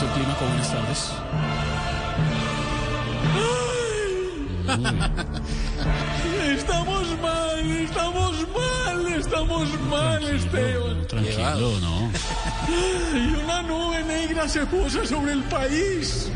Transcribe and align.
Doctor 0.00 0.18
Clímaco, 0.18 0.46
buenas 0.46 0.72
tardes. 0.72 1.12
Estamos 6.56 7.20
mal, 7.20 7.70
estamos 7.70 8.46
mal, 8.48 9.06
estamos 9.12 9.80
mal, 9.90 10.22
Esteban. 10.24 11.06
Tranquilo, 11.06 11.80
¿no? 11.80 12.10
Y 13.14 13.34
una 13.44 13.62
nube 13.62 14.02
negra 14.04 14.48
se 14.48 14.64
posa 14.64 15.04
sobre 15.04 15.32
el 15.34 15.42
país. 15.42 16.30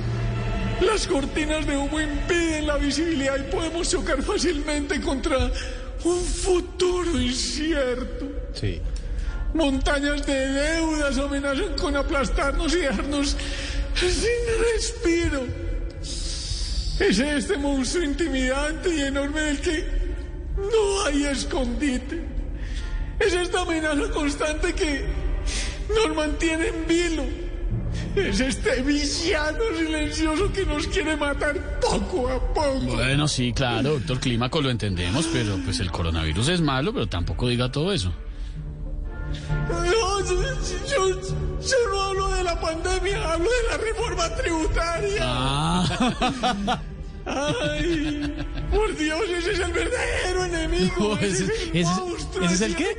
Las 0.82 1.06
cortinas 1.06 1.66
de 1.66 1.78
humo 1.78 1.98
impiden 1.98 2.66
la 2.66 2.76
visibilidad 2.76 3.38
y 3.38 3.50
podemos 3.50 3.88
chocar 3.88 4.22
fácilmente 4.22 5.00
contra 5.00 5.50
un 6.04 6.22
futuro 6.22 7.18
incierto. 7.18 8.26
Sí. 8.52 8.82
Montañas 9.54 10.26
de 10.26 10.48
deudas 10.48 11.16
amenazan 11.16 11.74
con 11.80 11.96
aplastarnos 11.96 12.74
y 12.74 12.78
dejarnos 12.78 13.36
sin 13.94 14.74
respiro. 14.74 15.46
Es 16.98 17.18
este 17.18 17.56
monstruo 17.56 18.04
intimidante 18.04 18.94
y 18.94 19.00
enorme 19.02 19.40
del 19.40 19.60
que 19.60 19.86
no 20.56 21.06
hay 21.06 21.24
escondite. 21.24 22.20
Es 23.20 23.32
esta 23.32 23.62
amenaza 23.62 24.10
constante 24.12 24.72
que 24.74 25.04
nos 25.88 26.16
mantiene 26.16 26.68
en 26.68 26.86
vilo. 26.88 27.24
Es 28.16 28.40
este 28.40 28.82
villano 28.82 29.62
silencioso 29.76 30.52
que 30.52 30.66
nos 30.66 30.86
quiere 30.88 31.16
matar 31.16 31.80
poco 31.80 32.28
a 32.28 32.54
poco. 32.54 32.80
Bueno, 32.80 33.28
sí, 33.28 33.52
claro, 33.52 33.94
doctor 33.94 34.20
Clímaco, 34.20 34.60
lo 34.60 34.70
entendemos, 34.70 35.28
pero 35.32 35.58
pues 35.64 35.80
el 35.80 35.90
coronavirus 35.90 36.48
es 36.48 36.60
malo, 36.60 36.92
pero 36.92 37.08
tampoco 37.08 37.48
diga 37.48 37.70
todo 37.70 37.92
eso. 37.92 38.12
No, 39.68 40.20
yo, 40.20 40.42
yo- 40.86 41.20
no 41.92 42.02
hablo 42.02 42.28
de 42.28 42.44
la 42.44 42.60
pandemia, 42.60 43.32
hablo 43.32 43.48
de 43.50 43.62
la 43.70 43.76
reforma 43.78 44.28
tributaria. 44.36 45.18
Ah, 45.22 46.80
Ay, 47.26 48.34
por 48.70 48.94
Dios, 48.98 49.22
ese 49.38 49.52
es 49.52 49.58
el 49.60 49.72
verdadero 49.72 50.44
enemigo. 50.44 51.16
ese, 51.16 51.44
Ese, 51.44 51.52
es 51.72 51.88
el 51.88 51.94
monstruo. 52.04 52.44
ese 52.44 52.54
es 52.54 52.60
el 52.60 52.72
de 52.74 52.76
qué? 52.76 52.90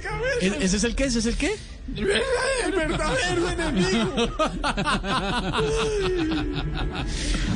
¿E- 0.42 0.58
¿Ese 0.61 0.77
es 0.77 0.83
el 0.83 0.95
qué? 0.95 1.03
¿Ese 1.05 1.19
es 1.19 1.25
el 1.27 1.38
qué? 1.38 1.55
El 1.95 2.72
verdadero 2.72 3.49
enemigo. 3.52 4.16
Ay. 4.64 5.66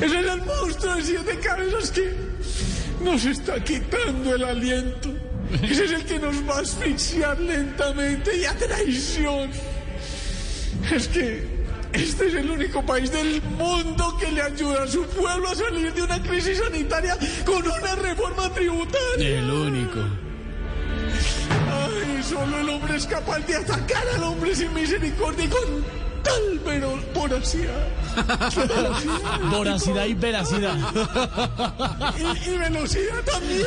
Ese 0.00 0.20
es 0.20 0.26
el 0.26 0.42
monstruo 0.42 0.94
de 0.94 1.02
siete 1.02 1.38
cabezas 1.40 1.90
que 1.90 2.14
nos 3.02 3.24
está 3.24 3.58
quitando 3.64 4.36
el 4.36 4.44
aliento. 4.44 5.12
Ese 5.62 5.84
es 5.84 5.92
el 5.92 6.04
que 6.04 6.18
nos 6.18 6.36
va 6.48 6.58
a 6.58 6.60
asfixiar 6.60 7.40
lentamente 7.40 8.36
y 8.36 8.44
a 8.44 8.56
traición. 8.56 9.50
Es 10.92 11.08
que 11.08 11.44
este 11.92 12.28
es 12.28 12.34
el 12.34 12.50
único 12.50 12.84
país 12.86 13.10
del 13.10 13.42
mundo 13.58 14.16
que 14.20 14.30
le 14.30 14.42
ayuda 14.42 14.84
a 14.84 14.86
su 14.86 15.04
pueblo 15.06 15.48
a 15.48 15.54
salir 15.54 15.92
de 15.92 16.02
una 16.02 16.22
crisis 16.22 16.58
sanitaria 16.58 17.16
con 17.44 17.66
una 17.66 17.94
reforma 17.96 18.52
tributaria. 18.52 19.38
El 19.38 19.50
único. 19.50 20.00
Ay, 21.68 22.22
solo 22.22 22.60
el 22.60 22.68
hombre 22.68 22.96
es 22.96 23.06
capaz 23.06 23.40
de 23.40 23.56
atacar 23.56 24.06
al 24.14 24.22
hombre 24.22 24.54
sin 24.54 24.72
misericordia 24.72 25.44
y 25.44 25.48
con 25.48 25.84
tal 26.22 26.60
pero 26.64 26.98
voracidad. 27.14 27.88
Voracidad 29.50 30.04
y 30.06 30.14
veracidad. 30.14 30.76
Y, 32.18 32.50
y 32.50 32.58
velocidad 32.58 33.22
también. 33.24 33.66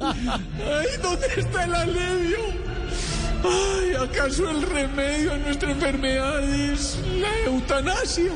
Ay, 0.00 0.86
¿dónde 1.02 1.26
está 1.36 1.64
el 1.64 1.74
alivio? 1.74 2.38
Ay, 3.44 3.94
¿acaso 3.94 4.48
el 4.48 4.62
remedio 4.62 5.34
a 5.34 5.38
nuestra 5.38 5.70
enfermedad 5.70 6.42
es 6.42 6.98
la 7.20 7.38
eutanasia? 7.44 8.32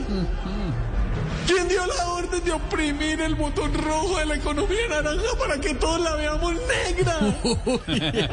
¿Quién 1.46 1.66
dio 1.66 1.86
la 1.86 2.08
orden 2.10 2.44
de 2.44 2.52
oprimir 2.52 3.22
el 3.22 3.34
botón 3.34 3.72
rojo 3.72 4.18
de 4.18 4.26
la 4.26 4.34
economía 4.34 4.86
naranja 4.90 5.34
para 5.38 5.58
que 5.58 5.72
todos 5.76 5.98
la 6.02 6.14
veamos 6.14 6.52
negra? 6.52 7.18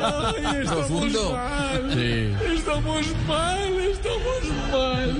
Ay, 0.03 0.61
estamos 0.61 1.31
mal. 1.31 1.93
Sí. 1.93 2.35
Estamos 2.57 3.05
mal, 3.25 3.74
mal. 4.71 5.13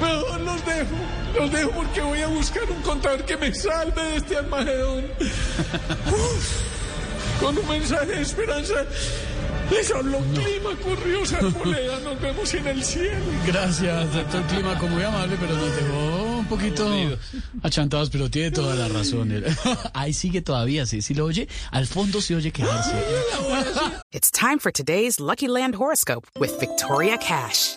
Mejor 0.00 0.40
los 0.40 0.64
dejo. 0.64 0.96
Los 1.38 1.52
dejo 1.52 1.70
porque 1.70 2.00
voy 2.00 2.22
a 2.22 2.26
buscar 2.28 2.68
un 2.70 2.82
contador 2.82 3.24
que 3.24 3.36
me 3.36 3.54
salve 3.54 4.02
de 4.02 4.16
este 4.16 4.36
almagedón. 4.36 5.04
Con 7.40 7.56
un 7.56 7.68
mensaje 7.68 8.06
de 8.06 8.22
esperanza. 8.22 8.74
Les 9.70 9.90
habló 9.92 10.18
Clima 10.34 10.74
Curiosa 10.82 11.38
Arboleda. 11.38 12.00
Nos 12.00 12.20
vemos 12.20 12.52
en 12.54 12.66
el 12.66 12.82
cielo. 12.82 13.14
Gracias, 13.46 14.12
doctor 14.12 14.42
Clímaco, 14.48 14.88
muy 14.88 15.02
amable, 15.02 15.36
pero 15.40 15.54
nos 15.54 15.76
dejó 15.76 16.38
un 16.38 16.46
poquito 16.46 16.90
achantados, 17.62 18.10
pero 18.10 18.28
tiene 18.28 18.50
toda 18.50 18.74
la 18.74 18.88
razón. 18.88 19.30
Ahí 19.94 20.12
sigue 20.12 20.42
todavía, 20.42 20.86
sí, 20.86 21.02
sí 21.02 21.14
lo 21.14 21.26
oye. 21.26 21.48
Al 21.70 21.86
fondo 21.86 22.20
se 22.20 22.34
oye 22.34 22.50
quejarse. 22.50 22.92
It's 24.10 24.32
time 24.32 24.58
for 24.58 24.72
today's 24.72 25.20
Lucky 25.20 25.46
Land 25.46 25.76
horoscope 25.76 26.26
with 26.38 26.58
Victoria 26.58 27.16
Cash. 27.16 27.76